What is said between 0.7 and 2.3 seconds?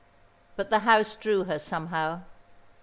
the house drew her somehow.